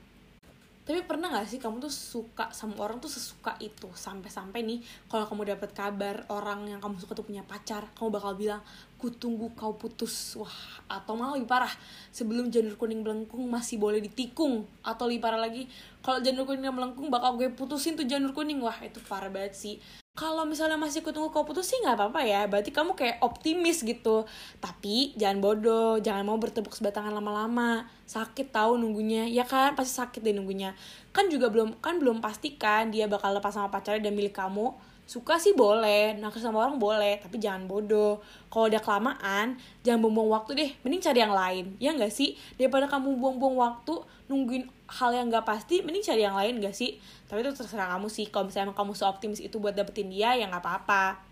Tapi 0.85 1.01
pernah 1.09 1.33
gak 1.33 1.49
sih 1.49 1.57
kamu 1.57 1.81
tuh 1.81 1.89
suka 1.89 2.53
sama 2.53 2.77
orang 2.85 3.01
tuh 3.01 3.09
sesuka 3.09 3.57
itu? 3.57 3.89
Sampai-sampai 3.97 4.61
nih 4.61 4.85
kalau 5.09 5.25
kamu 5.25 5.57
dapat 5.57 5.73
kabar 5.73 6.29
orang 6.29 6.69
yang 6.69 6.81
kamu 6.85 7.01
suka 7.01 7.17
tuh 7.17 7.25
punya 7.25 7.41
pacar 7.41 7.89
kamu 7.97 8.13
bakal 8.13 8.37
bilang 8.37 8.61
ku 9.01 9.09
tunggu 9.09 9.49
kau 9.57 9.73
putus. 9.81 10.37
Wah 10.37 10.53
atau 10.93 11.17
malah 11.17 11.41
lebih 11.41 11.49
parah 11.49 11.73
sebelum 12.13 12.53
janur 12.53 12.77
kuning 12.77 13.01
melengkung 13.01 13.49
masih 13.49 13.81
boleh 13.81 14.05
ditikung. 14.05 14.69
Atau 14.85 15.09
lebih 15.09 15.25
parah 15.25 15.41
lagi 15.41 15.65
kalau 16.05 16.21
janur 16.21 16.45
kuning 16.45 16.69
melengkung 16.69 17.09
bakal 17.09 17.41
gue 17.41 17.49
putusin 17.49 17.97
tuh 17.97 18.05
janur 18.05 18.37
kuning. 18.37 18.61
Wah 18.61 18.77
itu 18.85 19.01
parah 19.09 19.33
banget 19.33 19.57
sih 19.57 19.81
kalau 20.15 20.47
misalnya 20.47 20.79
masih 20.79 21.03
kutunggu 21.03 21.35
kau 21.35 21.43
putus 21.43 21.75
sih 21.75 21.83
nggak 21.83 21.99
apa-apa 21.99 22.23
ya. 22.23 22.47
Berarti 22.47 22.71
kamu 22.71 22.95
kayak 22.95 23.19
optimis 23.19 23.83
gitu. 23.83 24.23
Tapi 24.63 25.11
jangan 25.19 25.43
bodoh. 25.43 25.99
Jangan 25.99 26.23
mau 26.23 26.39
bertepuk 26.39 26.71
sebatangan 26.71 27.11
lama-lama. 27.11 27.91
Sakit 28.07 28.55
tahu 28.55 28.79
nunggunya. 28.79 29.27
Ya 29.27 29.43
kan? 29.43 29.75
Pasti 29.75 29.99
sakit 29.99 30.23
deh 30.23 30.31
nunggunya. 30.31 30.79
Kan 31.11 31.27
juga 31.35 31.51
belum 31.51 31.83
kan 31.83 31.99
belum 31.99 32.23
pastikan 32.23 32.95
dia 32.95 33.11
bakal 33.11 33.35
lepas 33.35 33.59
sama 33.59 33.75
pacarnya 33.75 34.07
dan 34.07 34.15
milik 34.15 34.39
kamu 34.39 34.71
suka 35.05 35.37
sih 35.37 35.53
boleh 35.53 36.17
naksir 36.17 36.41
sama 36.41 36.65
orang 36.65 36.81
boleh 36.81 37.21
tapi 37.21 37.37
jangan 37.37 37.69
bodoh. 37.69 38.21
Kalau 38.49 38.69
udah 38.69 38.81
kelamaan 38.81 39.57
jangan 39.85 40.01
buang-buang 40.01 40.31
waktu 40.41 40.51
deh. 40.57 40.71
Mending 40.85 41.03
cari 41.05 41.19
yang 41.21 41.35
lain 41.35 41.65
ya 41.81 41.93
nggak 41.93 42.13
sih? 42.13 42.37
Daripada 42.57 42.89
kamu 42.89 43.21
buang-buang 43.21 43.57
waktu 43.57 43.95
nungguin 44.29 44.65
hal 44.89 45.11
yang 45.13 45.33
nggak 45.33 45.45
pasti 45.45 45.81
mending 45.81 46.05
cari 46.05 46.23
yang 46.25 46.37
lain 46.37 46.61
gak 46.61 46.77
sih? 46.77 47.01
Tapi 47.25 47.41
itu 47.41 47.57
terserah 47.57 47.97
kamu 47.97 48.09
sih. 48.13 48.29
Kalau 48.29 48.49
misalnya 48.49 48.77
kamu 48.77 48.93
seoptimis 48.93 49.41
itu 49.41 49.57
buat 49.57 49.73
dapetin 49.73 50.13
dia 50.13 50.37
ya 50.37 50.49
nggak 50.49 50.61
apa-apa 50.61 51.24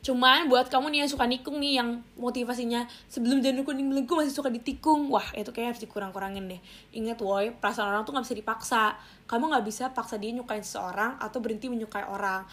cuman 0.00 0.48
buat 0.48 0.72
kamu 0.72 0.96
nih 0.96 0.98
yang 1.04 1.10
suka 1.12 1.28
nikung 1.28 1.60
nih 1.60 1.76
yang 1.76 2.00
motivasinya 2.16 2.88
sebelum 3.04 3.44
janur 3.44 3.68
kuning 3.68 3.92
melengkung 3.92 4.24
masih 4.24 4.32
suka 4.32 4.48
ditikung. 4.48 5.12
Wah 5.12 5.28
itu 5.36 5.52
kayak 5.52 5.76
harus 5.76 5.82
dikurang-kurangin 5.84 6.48
deh. 6.48 6.60
Ingat 6.96 7.20
woi 7.20 7.52
perasaan 7.52 7.92
orang 7.92 8.08
tuh 8.08 8.16
nggak 8.16 8.24
bisa 8.24 8.36
dipaksa. 8.36 8.82
Kamu 9.28 9.52
nggak 9.52 9.64
bisa 9.68 9.92
paksa 9.92 10.16
dia 10.16 10.32
nyukain 10.32 10.64
seseorang 10.64 11.20
atau 11.20 11.44
berhenti 11.44 11.68
menyukai 11.68 12.08
orang. 12.08 12.48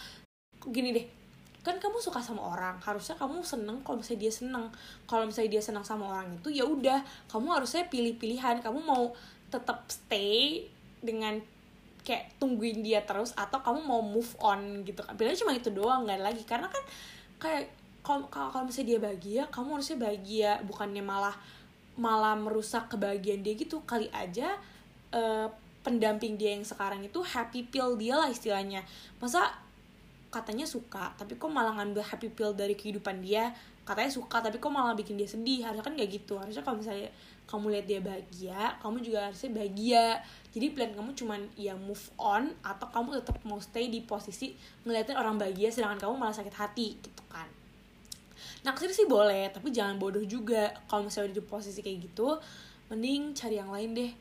Gini 0.68 0.92
deh 0.92 1.08
kan 1.68 1.76
kamu 1.84 2.00
suka 2.00 2.24
sama 2.24 2.48
orang. 2.56 2.80
Harusnya 2.80 3.20
kamu 3.20 3.44
seneng 3.44 3.84
kalau 3.84 4.00
misalnya 4.00 4.24
dia 4.24 4.32
seneng. 4.32 4.66
Kalau 5.04 5.28
misalnya 5.28 5.60
dia 5.60 5.64
seneng 5.64 5.84
sama 5.84 6.08
orang 6.08 6.40
itu 6.40 6.48
ya 6.52 6.64
udah. 6.64 7.04
Kamu 7.28 7.48
harusnya 7.52 7.84
pilih-pilihan. 7.92 8.64
Kamu 8.64 8.80
mau 8.88 9.12
tetap 9.52 9.84
stay 9.92 10.64
dengan 11.04 11.44
kayak 12.08 12.40
tungguin 12.40 12.88
dia 12.88 13.04
terus 13.04 13.36
atau 13.36 13.60
kamu 13.60 13.84
mau 13.84 14.00
move 14.00 14.32
on 14.40 14.88
gitu 14.88 15.04
kan. 15.04 15.20
Cuma 15.20 15.52
itu 15.52 15.68
doang 15.76 16.08
nggak 16.08 16.24
lagi. 16.24 16.44
Karena 16.48 16.72
kan 16.72 16.84
kayak 17.38 17.70
kalau 18.02 18.26
kalau 18.32 18.64
misalnya 18.64 18.96
dia 18.96 19.00
bahagia 19.04 19.44
kamu 19.52 19.70
harusnya 19.80 19.98
bahagia. 20.00 20.52
Bukannya 20.64 21.04
malah 21.04 21.36
malah 21.98 22.38
merusak 22.38 22.88
kebahagiaan 22.94 23.42
dia 23.44 23.54
gitu. 23.58 23.84
Kali 23.84 24.08
aja 24.14 24.56
uh, 25.12 25.48
pendamping 25.84 26.36
dia 26.36 26.56
yang 26.56 26.64
sekarang 26.68 27.04
itu 27.04 27.20
happy 27.24 27.68
pill 27.68 27.96
dia 28.00 28.16
lah 28.16 28.28
istilahnya. 28.32 28.84
Masa 29.20 29.52
katanya 30.28 30.68
suka 30.68 31.16
tapi 31.16 31.40
kok 31.40 31.48
malah 31.48 31.72
ngambil 31.80 32.04
happy 32.04 32.32
pill 32.32 32.52
dari 32.56 32.76
kehidupan 32.76 33.24
dia? 33.24 33.52
Katanya 33.88 34.12
suka 34.12 34.44
tapi 34.44 34.60
kok 34.60 34.72
malah 34.72 34.96
bikin 34.96 35.16
dia 35.16 35.28
sedih? 35.28 35.64
Harusnya 35.64 35.84
kan 35.84 35.96
gak 35.96 36.12
gitu. 36.12 36.36
Harusnya 36.36 36.64
kalau 36.64 36.80
misalnya 36.80 37.08
kamu 37.48 37.66
lihat 37.74 37.86
dia 37.88 38.00
bahagia 38.04 38.76
kamu 38.84 39.00
juga 39.00 39.32
harusnya 39.32 39.50
bahagia. 39.56 40.06
Jadi 40.52 40.66
plan 40.76 40.92
kamu 40.92 41.16
cuman 41.16 41.42
ya 41.56 41.74
move 41.80 42.12
on 42.20 42.52
atau 42.60 42.88
kamu 42.92 43.24
tetap 43.24 43.40
mau 43.48 43.58
stay 43.64 43.88
di 43.88 44.04
posisi 44.04 44.52
ngeliatin 44.84 45.16
orang 45.16 45.40
bahagia 45.40 45.72
sedangkan 45.72 46.08
kamu 46.08 46.14
malah 46.20 46.36
sakit 46.36 46.56
hati 46.56 47.00
gitu 47.00 47.24
kan. 47.32 47.48
Naksir 48.68 48.92
sih 48.92 49.08
boleh 49.08 49.48
tapi 49.56 49.72
jangan 49.72 49.96
bodoh 49.96 50.24
juga. 50.28 50.76
Kalau 50.92 51.08
misalnya 51.08 51.40
di 51.40 51.44
posisi 51.44 51.80
kayak 51.80 52.12
gitu 52.12 52.36
mending 52.92 53.32
cari 53.32 53.56
yang 53.58 53.72
lain 53.72 53.96
deh. 53.96 54.12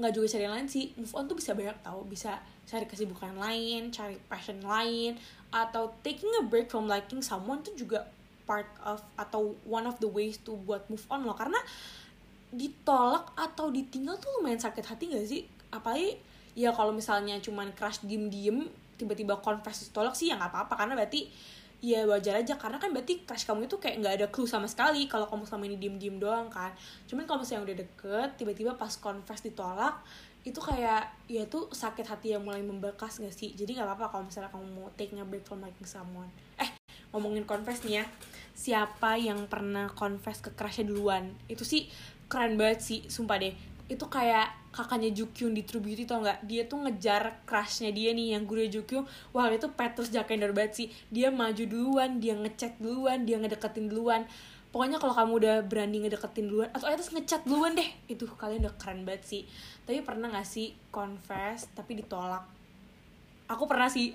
Nggak 0.00 0.12
juga 0.16 0.26
cari 0.32 0.42
yang 0.48 0.54
lain 0.56 0.68
sih. 0.72 0.96
Move 0.96 1.12
on 1.12 1.24
tuh 1.28 1.36
bisa 1.36 1.52
banyak 1.52 1.76
tau. 1.84 2.00
Bisa 2.08 2.40
cari 2.64 2.88
kesibukan 2.88 3.36
lain 3.36 3.92
cari 3.92 4.16
passion 4.24 4.56
lain 4.64 5.20
atau 5.52 5.92
taking 6.00 6.32
a 6.40 6.42
break 6.48 6.72
from 6.72 6.88
liking 6.88 7.20
someone 7.20 7.60
tuh 7.60 7.76
juga 7.76 8.08
part 8.48 8.68
of 8.84 9.00
atau 9.16 9.56
one 9.68 9.84
of 9.88 9.96
the 10.00 10.08
ways 10.08 10.40
to 10.40 10.56
buat 10.64 10.84
move 10.88 11.04
on 11.12 11.28
loh. 11.28 11.36
Karena 11.36 11.60
ditolak 12.54 13.34
atau 13.34 13.68
ditinggal 13.74 14.16
tuh 14.22 14.30
lumayan 14.40 14.62
sakit 14.62 14.84
hati 14.86 15.10
gak 15.10 15.26
sih? 15.26 15.42
Apalagi 15.74 16.16
ya 16.54 16.70
kalau 16.70 16.94
misalnya 16.94 17.34
cuman 17.42 17.74
crush 17.74 18.06
diem 18.06 18.30
diem 18.30 18.70
tiba-tiba 18.94 19.42
confess 19.42 19.90
ditolak 19.90 20.14
sih 20.14 20.30
ya 20.30 20.38
nggak 20.38 20.50
apa-apa. 20.54 20.74
Karena 20.78 20.94
berarti 20.94 21.26
ya 21.82 22.06
wajar 22.06 22.40
aja. 22.40 22.54
Karena 22.56 22.78
kan 22.78 22.94
berarti 22.94 23.26
crush 23.26 23.44
kamu 23.44 23.66
itu 23.66 23.76
kayak 23.82 24.00
nggak 24.00 24.14
ada 24.22 24.26
clue 24.30 24.46
sama 24.46 24.70
sekali 24.70 25.10
kalau 25.10 25.26
kamu 25.26 25.44
selama 25.44 25.64
ini 25.66 25.76
diem 25.76 25.96
diem 25.98 26.16
doang 26.16 26.46
kan. 26.48 26.70
Cuman 27.10 27.26
kalau 27.26 27.42
misalnya 27.42 27.66
udah 27.66 27.76
deket 27.82 28.28
tiba-tiba 28.38 28.78
pas 28.78 28.94
confess 28.96 29.42
ditolak 29.42 29.98
itu 30.44 30.60
kayak 30.60 31.08
ya 31.24 31.48
tuh 31.48 31.72
sakit 31.72 32.04
hati 32.04 32.36
yang 32.36 32.44
mulai 32.44 32.60
membekas 32.60 33.16
gak 33.16 33.32
sih? 33.32 33.56
Jadi 33.56 33.80
nggak 33.80 33.88
apa-apa 33.88 34.12
kalau 34.12 34.24
misalnya 34.28 34.52
kamu 34.52 34.66
mau 34.76 34.92
take 34.92 35.16
a 35.16 35.24
break 35.24 35.42
from 35.48 35.64
liking 35.64 35.88
someone. 35.88 36.28
Eh 36.60 36.68
ngomongin 37.16 37.48
confess 37.48 37.80
nih 37.82 38.02
ya. 38.02 38.04
Siapa 38.54 39.16
yang 39.16 39.48
pernah 39.48 39.88
confess 39.96 40.44
ke 40.44 40.52
crushnya 40.52 40.84
duluan? 40.92 41.32
Itu 41.48 41.64
sih 41.64 41.88
keren 42.28 42.56
banget 42.58 42.80
sih 42.80 43.00
sumpah 43.06 43.40
deh. 43.40 43.54
Itu 43.84 44.08
kayak 44.08 44.64
kakaknya 44.74 45.14
Jukyun 45.14 45.54
di 45.54 45.62
True 45.62 45.78
Beauty 45.78 46.02
tau 46.02 46.18
nggak? 46.18 46.42
Dia 46.50 46.66
tuh 46.66 46.82
ngejar 46.82 47.46
crushnya 47.46 47.94
dia 47.94 48.10
nih 48.10 48.34
yang 48.34 48.42
guru 48.42 48.66
Jukyun. 48.66 49.06
Wah 49.30 49.46
itu 49.54 49.70
Petrus 49.70 50.10
Jakender 50.10 50.50
banget 50.50 50.72
sih. 50.74 50.86
Dia 51.14 51.30
maju 51.30 51.62
duluan 51.62 52.18
dia 52.18 52.34
ngechat 52.34 52.82
duluan 52.82 53.22
dia 53.22 53.38
ngedeketin 53.38 53.86
duluan. 53.86 54.26
Pokoknya 54.74 54.98
kalau 54.98 55.14
kamu 55.14 55.32
udah 55.38 55.56
berani 55.62 56.02
ngedeketin 56.02 56.50
duluan 56.50 56.66
atau 56.74 56.90
atas 56.90 57.14
ngechat 57.14 57.46
duluan 57.46 57.78
deh. 57.78 57.86
Itu 58.10 58.26
kalian 58.26 58.66
udah 58.66 58.74
keren 58.74 59.06
banget 59.06 59.22
sih. 59.22 59.42
Tapi 59.86 60.02
pernah 60.02 60.34
gak 60.34 60.42
sih 60.42 60.74
confess 60.90 61.70
tapi 61.78 61.94
ditolak? 62.02 62.42
Aku 63.46 63.70
pernah 63.70 63.86
sih. 63.86 64.10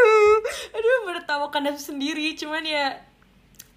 Aduh 0.74 0.98
menertawakan 1.06 1.70
diri 1.70 1.78
sendiri. 1.78 2.26
Cuman 2.34 2.66
ya 2.66 2.98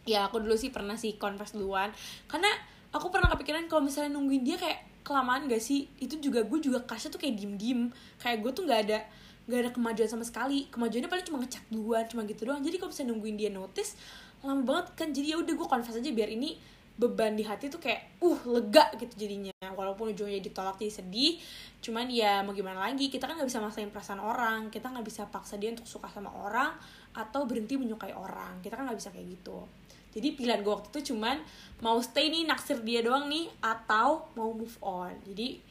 ya 0.10 0.26
aku 0.26 0.42
dulu 0.42 0.58
sih 0.58 0.74
pernah 0.74 0.98
sih 0.98 1.14
confess 1.22 1.54
duluan. 1.54 1.94
Karena 2.26 2.50
aku 2.90 3.08
pernah 3.14 3.30
kepikiran 3.30 3.70
kalau 3.70 3.86
misalnya 3.86 4.18
nungguin 4.18 4.42
dia 4.42 4.58
kayak 4.58 5.04
kelamaan 5.06 5.50
gak 5.50 5.62
sih? 5.62 5.90
Itu 5.98 6.18
juga 6.22 6.46
gue 6.46 6.60
juga 6.62 6.84
kasih 6.86 7.10
tuh 7.14 7.22
kayak 7.22 7.36
diem 7.38 7.54
diem 7.58 7.82
kayak 8.22 8.42
gue 8.46 8.52
tuh 8.54 8.64
nggak 8.66 8.82
ada 8.90 9.00
nggak 9.50 9.60
ada 9.66 9.72
kemajuan 9.74 10.10
sama 10.10 10.26
sekali. 10.26 10.70
Kemajuannya 10.70 11.10
paling 11.10 11.26
cuma 11.26 11.38
ngecek 11.42 11.64
duluan 11.74 12.06
cuma 12.06 12.22
gitu 12.30 12.46
doang. 12.46 12.62
Jadi 12.62 12.76
kalau 12.78 12.90
misalnya 12.94 13.10
nungguin 13.18 13.36
dia 13.38 13.50
notice 13.50 13.98
lama 14.46 14.62
banget 14.62 14.86
kan. 14.94 15.08
Jadi 15.10 15.28
ya 15.34 15.38
udah 15.42 15.54
gue 15.58 15.68
confess 15.68 15.98
aja 15.98 16.12
biar 16.14 16.30
ini 16.30 16.58
beban 17.00 17.32
di 17.32 17.48
hati 17.48 17.72
tuh 17.72 17.80
kayak 17.80 18.20
uh 18.22 18.40
lega 18.46 18.92
gitu 19.00 19.26
jadinya. 19.26 19.56
Walaupun 19.74 20.12
ujungnya 20.14 20.38
ditolak 20.44 20.78
jadi 20.78 21.02
sedih 21.02 21.40
cuman 21.80 22.06
ya 22.12 22.46
mau 22.46 22.54
gimana 22.54 22.86
lagi? 22.92 23.10
Kita 23.10 23.26
kan 23.26 23.40
nggak 23.40 23.50
bisa 23.50 23.64
maksain 23.64 23.90
perasaan 23.90 24.22
orang. 24.22 24.70
Kita 24.70 24.92
nggak 24.94 25.06
bisa 25.08 25.26
paksa 25.32 25.58
dia 25.58 25.74
untuk 25.74 25.88
suka 25.90 26.12
sama 26.12 26.30
orang 26.30 26.76
atau 27.14 27.46
berhenti 27.46 27.76
menyukai 27.76 28.14
orang. 28.14 28.62
Kita 28.62 28.78
kan 28.78 28.90
nggak 28.90 29.00
bisa 29.00 29.10
kayak 29.14 29.28
gitu. 29.40 29.66
Jadi 30.10 30.34
pilihan 30.34 30.66
gue 30.66 30.74
waktu 30.74 30.90
itu 30.90 31.14
cuman 31.14 31.38
mau 31.86 32.02
stay 32.02 32.34
nih 32.34 32.50
naksir 32.50 32.82
dia 32.82 33.06
doang 33.06 33.30
nih 33.30 33.46
atau 33.62 34.26
mau 34.34 34.50
move 34.50 34.78
on. 34.82 35.14
Jadi 35.26 35.62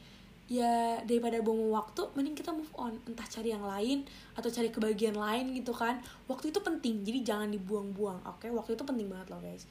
ya 0.49 0.97
daripada 1.05 1.37
buang 1.45 1.69
waktu 1.69 2.01
mending 2.15 2.35
kita 2.39 2.55
move 2.55 2.71
on. 2.79 2.95
Entah 3.03 3.27
cari 3.27 3.51
yang 3.51 3.67
lain 3.67 4.07
atau 4.39 4.47
cari 4.47 4.71
kebahagiaan 4.71 5.19
lain 5.19 5.51
gitu 5.59 5.75
kan. 5.75 5.99
Waktu 6.31 6.55
itu 6.55 6.59
penting 6.63 7.03
jadi 7.03 7.19
jangan 7.35 7.51
dibuang-buang 7.51 8.23
oke? 8.23 8.47
Okay? 8.47 8.49
waktu 8.49 8.79
itu 8.79 8.83
penting 8.87 9.11
banget 9.11 9.27
loh 9.31 9.43
guys 9.43 9.67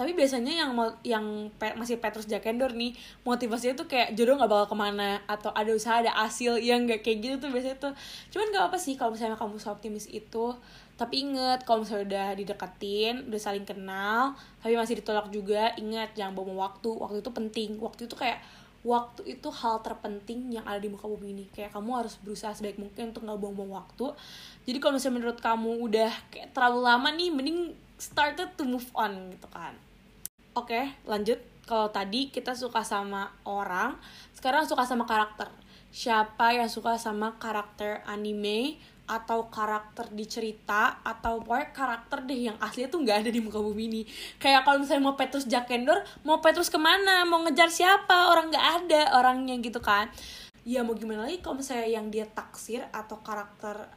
tapi 0.00 0.16
biasanya 0.16 0.64
yang 0.64 0.72
yang 1.04 1.26
pe, 1.60 1.76
masih 1.76 2.00
Petrus 2.00 2.24
Jakendor 2.24 2.72
nih 2.72 2.96
motivasinya 3.20 3.76
tuh 3.76 3.84
kayak 3.84 4.16
jodoh 4.16 4.40
nggak 4.40 4.48
bakal 4.48 4.72
ke 4.72 4.76
mana 4.80 5.20
atau 5.28 5.52
ada 5.52 5.68
usaha 5.76 6.00
ada 6.00 6.08
hasil 6.24 6.56
yang 6.56 6.88
nggak? 6.88 7.04
Kayak 7.04 7.18
gitu 7.20 7.34
tuh 7.44 7.50
biasanya 7.52 7.76
tuh. 7.76 7.92
Cuman 8.32 8.48
nggak 8.48 8.64
apa 8.72 8.80
sih 8.80 8.96
kalau 8.96 9.12
misalnya 9.12 9.36
kamu 9.36 9.60
optimis 9.60 10.08
itu. 10.08 10.56
Tapi 10.96 11.14
inget 11.20 11.68
kalau 11.68 11.84
misalnya 11.84 12.04
udah 12.08 12.28
dideketin 12.32 13.28
udah 13.28 13.40
saling 13.44 13.68
kenal 13.68 14.32
tapi 14.64 14.72
masih 14.72 15.04
ditolak 15.04 15.28
juga 15.28 15.76
inget 15.76 16.16
jangan 16.16 16.32
bawa 16.32 16.72
waktu. 16.72 16.88
Waktu 16.96 17.20
itu 17.20 17.30
penting. 17.36 17.70
Waktu 17.76 18.08
itu 18.08 18.16
kayak 18.16 18.40
waktu 18.80 19.36
itu 19.36 19.52
hal 19.52 19.84
terpenting 19.84 20.48
yang 20.48 20.64
ada 20.64 20.80
di 20.80 20.88
muka 20.88 21.04
bumi 21.04 21.36
ini. 21.36 21.44
Kayak 21.52 21.76
kamu 21.76 22.00
harus 22.00 22.16
berusaha 22.24 22.56
sebaik 22.56 22.80
mungkin 22.80 23.12
untuk 23.12 23.28
nggak 23.28 23.36
buang-buang 23.36 23.84
waktu. 23.84 24.16
Jadi 24.64 24.80
kalau 24.80 24.96
misalnya 24.96 25.16
menurut 25.20 25.38
kamu 25.44 25.70
udah 25.92 26.12
kayak 26.32 26.56
terlalu 26.56 26.88
lama 26.88 27.08
nih 27.12 27.28
mending 27.28 27.76
started 28.00 28.48
to 28.56 28.64
move 28.64 28.88
on 28.96 29.36
gitu 29.36 29.44
kan 29.52 29.76
oke 30.54 30.80
lanjut. 31.06 31.38
Kalau 31.68 31.86
tadi 31.94 32.34
kita 32.34 32.58
suka 32.58 32.82
sama 32.82 33.30
orang 33.46 33.94
sekarang 34.34 34.66
suka 34.66 34.82
sama 34.82 35.06
karakter. 35.06 35.46
Siapa 35.90 36.54
yang 36.54 36.66
suka 36.66 36.98
sama 36.98 37.38
karakter 37.38 38.02
anime 38.06 38.78
atau 39.10 39.50
karakter 39.50 40.06
di 40.14 40.22
cerita 40.22 41.02
atau 41.02 41.42
pokoknya 41.42 41.74
karakter 41.74 42.18
deh 42.30 42.46
yang 42.46 42.56
aslinya 42.62 42.94
tuh 42.94 43.02
nggak 43.02 43.26
ada 43.26 43.30
di 43.34 43.42
muka 43.42 43.58
bumi 43.58 43.90
ini. 43.90 44.02
Kayak 44.38 44.62
kalau 44.62 44.78
misalnya 44.82 45.02
mau 45.10 45.18
Petrus 45.18 45.50
Jakendor 45.50 46.06
mau 46.22 46.38
Petrus 46.38 46.70
ke 46.70 46.78
mana? 46.78 47.26
Mau 47.26 47.42
ngejar 47.42 47.74
siapa? 47.74 48.30
Orang 48.30 48.54
nggak 48.54 48.66
ada 48.86 49.18
orangnya 49.18 49.58
gitu 49.58 49.82
kan. 49.82 50.06
Ya 50.62 50.86
mau 50.86 50.94
gimana 50.94 51.26
lagi 51.26 51.42
kalau 51.42 51.58
misalnya 51.58 51.90
yang 51.90 52.06
dia 52.10 52.26
taksir 52.30 52.86
atau 52.94 53.18
karakter 53.18 53.90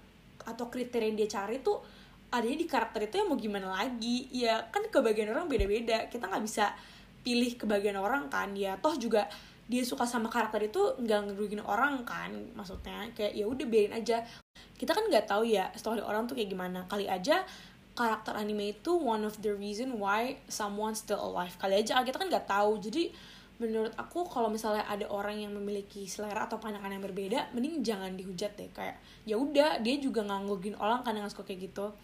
atau 0.43 0.65
kriteria 0.67 1.13
yang 1.13 1.17
dia 1.17 1.29
cari 1.29 1.61
tuh 1.61 1.85
adanya 2.33 2.57
di 2.57 2.67
karakter 2.67 3.05
itu 3.05 3.21
ya 3.21 3.25
mau 3.29 3.37
gimana 3.37 3.69
lagi? 3.69 4.25
Ya 4.33 4.65
kan 4.73 4.81
kebagian 4.89 5.29
orang 5.29 5.45
beda-beda. 5.45 6.09
Kita 6.09 6.25
nggak 6.25 6.43
bisa 6.43 6.73
pilih 7.21 7.53
kebagian 7.53 7.95
orang 8.01 8.27
kan. 8.33 8.57
Ya 8.57 8.75
toh 8.81 8.97
juga 8.97 9.29
dia 9.69 9.85
suka 9.85 10.03
sama 10.03 10.27
karakter 10.27 10.67
itu 10.67 10.81
nggak 10.99 11.31
ngerugin 11.31 11.61
orang 11.61 12.01
kan 12.01 12.33
maksudnya. 12.57 13.05
Kayak 13.13 13.37
ya 13.37 13.45
udah 13.45 13.65
biarin 13.69 13.93
aja. 13.93 14.25
Kita 14.73 14.97
kan 14.97 15.05
nggak 15.05 15.29
tahu 15.29 15.45
ya 15.45 15.69
story 15.77 16.01
orang 16.01 16.25
tuh 16.25 16.33
kayak 16.33 16.49
gimana. 16.49 16.89
Kali 16.89 17.05
aja 17.05 17.45
karakter 17.93 18.33
anime 18.33 18.73
itu 18.73 18.89
one 18.97 19.21
of 19.21 19.37
the 19.45 19.53
reason 19.53 20.01
why 20.01 20.41
someone 20.49 20.97
still 20.97 21.21
alive. 21.21 21.53
Kali 21.61 21.85
aja 21.85 22.01
kita 22.01 22.17
kan 22.17 22.27
nggak 22.27 22.49
tahu. 22.49 22.81
Jadi 22.81 23.13
menurut 23.63 23.95
aku 23.95 24.27
kalau 24.27 24.51
misalnya 24.51 24.83
ada 24.83 25.07
orang 25.07 25.39
yang 25.39 25.55
memiliki 25.55 26.03
selera 26.03 26.43
atau 26.51 26.59
pandangan 26.59 26.91
yang 26.91 26.99
berbeda 26.99 27.55
mending 27.55 27.79
jangan 27.79 28.11
dihujat 28.19 28.59
deh. 28.59 28.67
Kayak 28.75 28.99
ya 29.23 29.39
udah 29.39 29.79
dia 29.79 29.95
juga 30.03 30.27
nganggugin 30.27 30.75
orang 30.75 30.99
kan 31.07 31.15
dengan 31.15 31.31
suka 31.31 31.47
kayak 31.47 31.71
gitu. 31.71 31.95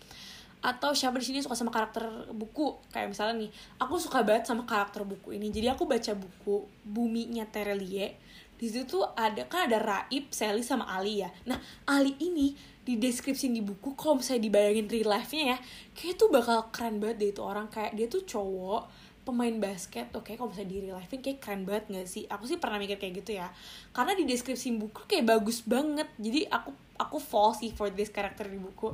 Atau 0.59 0.91
siapa 0.95 1.19
di 1.19 1.25
sini 1.27 1.43
suka 1.43 1.55
sama 1.55 1.71
karakter 1.71 2.31
buku? 2.31 2.79
Kayak 2.95 3.11
misalnya 3.11 3.47
nih 3.47 3.51
aku 3.79 3.99
suka 3.99 4.23
banget 4.23 4.47
sama 4.47 4.63
karakter 4.63 5.03
buku 5.03 5.35
ini. 5.35 5.51
Jadi 5.51 5.67
aku 5.67 5.83
baca 5.83 6.15
buku 6.15 6.63
buminya 6.87 7.43
Terelie. 7.51 8.15
Di 8.59 8.67
situ 8.67 8.83
tuh 8.87 9.07
ada 9.15 9.47
kan 9.47 9.71
ada 9.71 9.79
Raib, 9.79 10.31
Sally 10.35 10.63
sama 10.63 10.87
Ali 10.87 11.23
ya. 11.23 11.31
Nah 11.47 11.59
Ali 11.87 12.15
ini 12.19 12.55
di 12.83 12.99
deskripsi 12.99 13.51
di 13.51 13.61
buku 13.63 13.93
kalau 13.95 14.19
misalnya 14.19 14.49
dibayangin 14.49 14.89
real 14.89 15.13
life-nya 15.13 15.43
ya 15.53 15.57
kayak 15.93 16.15
tuh 16.17 16.27
bakal 16.33 16.73
keren 16.73 16.99
banget 16.99 17.23
deh 17.23 17.29
itu 17.31 17.41
orang. 17.43 17.71
Kayak 17.71 17.95
dia 17.95 18.07
tuh 18.11 18.23
cowok 18.27 18.83
pemain 19.29 19.53
basket 19.61 20.09
oke 20.17 20.25
okay, 20.25 20.33
kalau 20.33 20.49
misalnya 20.49 20.73
di 20.73 20.77
real 20.81 20.97
life 20.97 21.13
kayak 21.13 21.37
keren 21.37 21.61
banget 21.69 21.85
gak 21.93 22.09
sih? 22.09 22.25
Aku 22.25 22.49
sih 22.49 22.57
pernah 22.57 22.81
mikir 22.81 22.97
kayak 22.97 23.21
gitu 23.21 23.37
ya. 23.37 23.53
Karena 23.93 24.17
di 24.17 24.25
deskripsi 24.25 24.73
buku 24.81 25.05
kayak 25.05 25.29
bagus 25.29 25.61
banget. 25.61 26.09
Jadi 26.17 26.49
aku 26.49 26.73
aku 26.97 27.17
fall 27.21 27.53
sih 27.53 27.69
for 27.69 27.93
this 27.93 28.09
karakter 28.09 28.49
di 28.49 28.57
buku. 28.57 28.89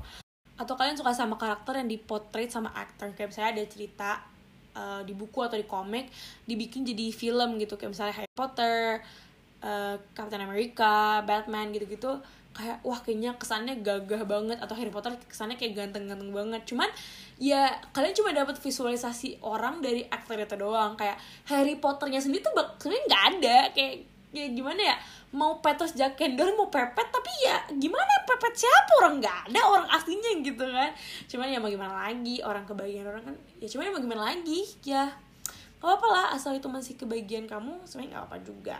Atau 0.59 0.75
kalian 0.75 0.99
suka 0.99 1.15
sama 1.15 1.39
karakter 1.39 1.79
yang 1.79 1.87
dipotret 1.87 2.51
sama 2.51 2.75
aktor 2.75 3.15
kayak 3.15 3.31
misalnya 3.31 3.51
ada 3.55 3.63
cerita 3.71 4.09
uh, 4.75 5.01
di 5.07 5.15
buku 5.15 5.39
atau 5.39 5.55
di 5.55 5.63
komik 5.63 6.11
dibikin 6.43 6.83
jadi 6.83 7.15
film 7.15 7.55
gitu. 7.55 7.79
Kayak 7.79 7.95
misalnya 7.95 8.15
Harry 8.19 8.31
Potter, 8.35 8.99
uh, 9.63 9.95
Captain 10.11 10.43
America, 10.43 11.23
Batman 11.23 11.71
gitu-gitu 11.71 12.19
kayak 12.55 12.79
wah 12.87 13.03
kayaknya 13.03 13.35
kesannya 13.35 13.83
gagah 13.83 14.23
banget 14.23 14.63
atau 14.63 14.71
Harry 14.79 14.87
Potter 14.87 15.11
kesannya 15.27 15.59
kayak 15.59 15.75
ganteng-ganteng 15.75 16.31
banget. 16.31 16.63
Cuman 16.63 16.87
ya 17.35 17.67
kalian 17.91 18.15
cuma 18.15 18.31
dapat 18.31 18.55
visualisasi 18.55 19.43
orang 19.43 19.83
dari 19.83 20.07
aktor 20.07 20.39
itu 20.39 20.55
doang. 20.55 20.95
Kayak 20.95 21.19
Harry 21.51 21.75
Potternya 21.75 22.23
sendiri 22.23 22.47
tuh 22.47 22.55
sebenarnya 22.79 23.03
nggak 23.11 23.23
ada. 23.35 23.57
Kayak 23.75 23.93
ya 24.31 24.45
gimana 24.55 24.81
ya? 24.81 24.95
Mau 25.35 25.59
Petrus 25.59 25.91
Jack 25.99 26.15
Kendor 26.15 26.55
mau 26.55 26.71
pepet 26.71 27.11
tapi 27.11 27.31
ya 27.43 27.59
gimana? 27.75 28.23
Pepet 28.23 28.55
siapa? 28.55 28.91
Orang 29.03 29.19
nggak 29.19 29.51
ada 29.51 29.61
orang 29.67 29.87
aslinya 29.91 30.31
gitu 30.39 30.63
kan. 30.63 30.95
Cuman 31.27 31.51
ya 31.51 31.59
mau 31.59 31.67
gimana 31.67 32.07
lagi? 32.07 32.39
Orang 32.39 32.63
kebagian 32.63 33.03
orang 33.03 33.23
kan 33.27 33.35
ya 33.59 33.67
cuman 33.67 33.83
ya 33.83 33.91
mau 33.91 34.01
gimana 34.01 34.23
lagi? 34.31 34.63
Ya 34.87 35.11
gak 35.83 36.01
apa 36.01 36.07
lah 36.07 36.25
asal 36.33 36.57
itu 36.57 36.65
masih 36.65 36.97
kebagian 36.97 37.45
kamu 37.45 37.83
sebenarnya 37.83 38.23
gak 38.23 38.25
apa 38.31 38.37
juga. 38.41 38.77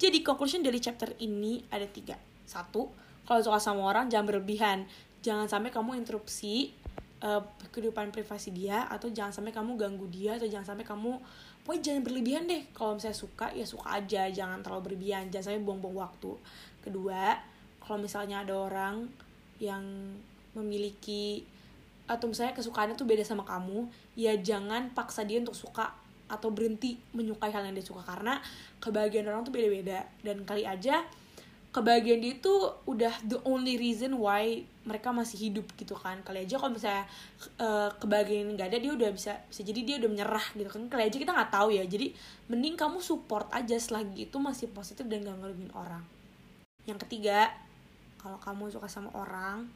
Jadi 0.00 0.24
conclusion 0.24 0.64
dari 0.64 0.78
chapter 0.80 1.12
ini 1.20 1.60
ada 1.68 1.84
tiga 1.84 2.29
satu 2.50 2.90
kalau 3.30 3.40
suka 3.46 3.62
sama 3.62 3.86
orang 3.86 4.10
jangan 4.10 4.26
berlebihan. 4.26 4.90
Jangan 5.22 5.46
sampai 5.46 5.70
kamu 5.70 6.00
interupsi 6.00 6.74
uh, 7.22 7.44
kehidupan 7.70 8.10
privasi 8.10 8.50
dia 8.50 8.90
atau 8.90 9.06
jangan 9.12 9.30
sampai 9.30 9.54
kamu 9.54 9.78
ganggu 9.78 10.10
dia 10.10 10.34
atau 10.34 10.50
jangan 10.50 10.74
sampai 10.74 10.82
kamu 10.82 11.20
pokoknya 11.62 11.82
jangan 11.86 12.02
berlebihan 12.02 12.42
deh. 12.50 12.62
Kalau 12.74 12.98
misalnya 12.98 13.18
suka 13.20 13.46
ya 13.54 13.62
suka 13.62 14.02
aja 14.02 14.26
jangan 14.32 14.64
terlalu 14.66 14.90
berlebihan 14.90 15.30
jangan 15.30 15.54
sampai 15.54 15.62
buang-buang 15.62 16.02
waktu. 16.02 16.32
Kedua 16.82 17.38
kalau 17.78 18.02
misalnya 18.02 18.42
ada 18.42 18.56
orang 18.56 19.06
yang 19.62 19.84
memiliki 20.56 21.46
atau 22.10 22.26
misalnya 22.26 22.58
kesukaannya 22.58 22.98
tuh 22.98 23.06
beda 23.06 23.22
sama 23.22 23.46
kamu 23.46 23.86
ya 24.18 24.34
jangan 24.42 24.90
paksa 24.90 25.22
dia 25.22 25.38
untuk 25.38 25.54
suka 25.54 25.94
atau 26.30 26.50
berhenti 26.54 26.94
menyukai 27.14 27.50
hal 27.54 27.66
yang 27.66 27.78
dia 27.78 27.84
suka. 27.84 28.02
Karena 28.06 28.38
kebahagiaan 28.78 29.26
orang 29.28 29.42
tuh 29.42 29.54
beda-beda. 29.54 30.06
Dan 30.22 30.46
kali 30.46 30.62
aja 30.62 31.02
kebahagiaan 31.70 32.18
dia 32.18 32.34
itu 32.34 32.54
udah 32.86 33.14
the 33.22 33.38
only 33.46 33.78
reason 33.78 34.18
why 34.18 34.66
mereka 34.82 35.14
masih 35.14 35.50
hidup 35.50 35.70
gitu 35.78 35.94
kan. 35.94 36.18
Kali 36.26 36.42
aja 36.42 36.58
kalau 36.58 36.74
misalnya 36.74 37.06
uh, 37.62 37.90
kebahagiaan 37.94 38.58
nggak 38.58 38.74
ada 38.74 38.78
dia 38.82 38.90
udah 38.90 39.10
bisa 39.14 39.38
bisa 39.46 39.62
jadi 39.62 39.80
dia 39.86 39.94
udah 40.02 40.10
menyerah 40.10 40.46
gitu 40.58 40.66
kan. 40.66 40.82
Kali 40.90 41.02
aja 41.06 41.16
kita 41.16 41.30
nggak 41.30 41.52
tahu 41.54 41.70
ya. 41.70 41.86
Jadi 41.86 42.10
mending 42.50 42.74
kamu 42.74 42.98
support 42.98 43.46
aja 43.54 43.78
selagi 43.78 44.26
itu 44.26 44.36
masih 44.42 44.66
positif 44.74 45.06
dan 45.06 45.22
gak 45.22 45.38
ngerugiin 45.38 45.70
orang. 45.78 46.02
Yang 46.90 47.06
ketiga 47.06 47.54
kalau 48.18 48.42
kamu 48.42 48.74
suka 48.74 48.90
sama 48.90 49.14
orang 49.14 49.70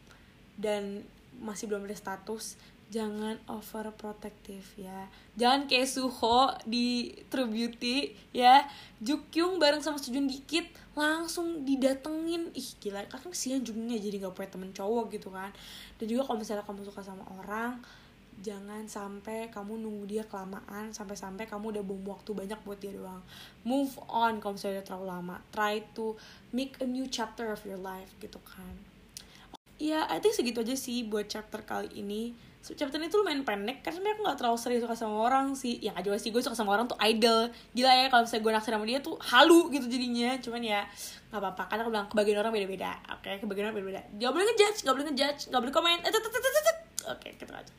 dan 0.58 1.06
masih 1.38 1.70
belum 1.70 1.86
ada 1.86 1.94
status 1.94 2.58
jangan 2.94 3.34
overprotective 3.50 4.62
ya. 4.78 5.10
Jangan 5.34 5.66
kayak 5.66 5.90
Suho 5.90 6.54
di 6.62 7.10
True 7.26 7.50
Beauty 7.50 8.14
ya. 8.30 8.62
Jukyung 9.02 9.58
bareng 9.58 9.82
sama 9.82 9.98
Sejun 9.98 10.30
dikit 10.30 10.62
langsung 10.94 11.66
didatengin. 11.66 12.54
Ih 12.54 12.70
gila. 12.78 13.02
Kan 13.10 13.26
kesian 13.26 13.66
Jungnya 13.66 13.98
jadi 13.98 14.22
nggak 14.22 14.38
punya 14.38 14.50
temen 14.54 14.70
cowok 14.70 15.10
gitu 15.10 15.34
kan. 15.34 15.50
Dan 15.98 16.06
juga 16.06 16.30
kalau 16.30 16.38
misalnya 16.38 16.62
kamu 16.62 16.86
suka 16.86 17.02
sama 17.02 17.26
orang 17.42 17.82
jangan 18.34 18.82
sampai 18.90 19.46
kamu 19.46 19.78
nunggu 19.78 20.10
dia 20.10 20.26
kelamaan 20.26 20.90
sampai-sampai 20.90 21.46
kamu 21.46 21.70
udah 21.78 21.84
buang 21.86 22.02
waktu 22.02 22.30
banyak 22.34 22.58
buat 22.62 22.78
dia 22.78 22.94
doang. 22.94 23.22
Move 23.66 23.94
on 24.06 24.38
kalau 24.38 24.54
misalnya 24.54 24.82
udah 24.82 24.86
terlalu 24.86 25.06
lama. 25.10 25.36
Try 25.50 25.82
to 25.98 26.14
make 26.54 26.78
a 26.78 26.86
new 26.86 27.10
chapter 27.10 27.50
of 27.50 27.62
your 27.66 27.78
life 27.78 28.14
gitu 28.22 28.38
kan. 28.46 28.78
Ya 29.82 30.06
I 30.06 30.22
think 30.22 30.38
segitu 30.38 30.62
aja 30.62 30.78
sih 30.78 31.02
buat 31.02 31.26
chapter 31.26 31.66
kali 31.66 31.90
ini 31.98 32.53
chapter 32.72 32.96
ini 32.96 33.12
tuh 33.12 33.20
lumayan 33.20 33.44
pendek 33.44 33.84
karena 33.84 34.00
sebenarnya 34.00 34.16
aku 34.16 34.22
gak 34.24 34.38
terlalu 34.40 34.56
serius 34.56 34.80
suka 34.80 34.96
sama 34.96 35.20
orang 35.20 35.52
sih. 35.52 35.76
Yang 35.84 35.94
aja 36.00 36.08
sih 36.16 36.30
gue 36.32 36.40
suka 36.40 36.56
sama 36.56 36.72
orang 36.72 36.88
tuh 36.88 36.96
idol. 37.04 37.52
Gila 37.76 37.92
ya 37.92 38.08
kalau 38.08 38.24
misalnya 38.24 38.42
gue 38.48 38.52
naksir 38.56 38.72
sama 38.72 38.86
dia 38.88 38.98
tuh 39.04 39.16
halu 39.20 39.68
gitu 39.68 39.84
jadinya. 39.84 40.40
Cuman 40.40 40.64
ya 40.64 40.80
nggak 41.28 41.40
apa-apa 41.44 41.62
karena 41.68 41.80
aku 41.84 41.90
bilang 41.92 42.08
kebagian 42.08 42.38
orang 42.40 42.52
beda-beda. 42.56 42.90
Oke 43.12 43.28
okay? 43.28 43.34
kebagian 43.44 43.64
orang 43.68 43.76
beda-beda. 43.76 44.02
Gak 44.16 44.30
boleh 44.32 44.44
ngejudge 44.48 44.78
gak 44.88 44.94
boleh 44.96 45.06
ngejudge 45.12 45.40
gak 45.52 45.60
boleh 45.60 45.74
komen. 45.76 45.98
Eh, 46.00 46.12
oke 47.12 47.28
kita 47.36 47.52
aja. 47.52 47.72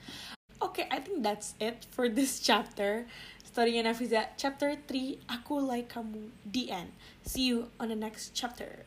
Oke 0.62 0.86
I 0.86 1.02
think 1.02 1.26
that's 1.26 1.58
it 1.58 1.90
for 1.90 2.06
this 2.06 2.38
chapter. 2.38 3.10
Storynya 3.42 3.90
Nafiza. 3.90 4.30
Chapter 4.38 4.78
3 4.78 5.26
aku 5.26 5.58
like 5.58 5.90
kamu. 5.90 6.30
The 6.46 6.70
end 6.70 6.94
see 7.26 7.50
you 7.50 7.74
on 7.80 7.90
the 7.90 7.96
next 7.96 8.38
chapter 8.38 8.86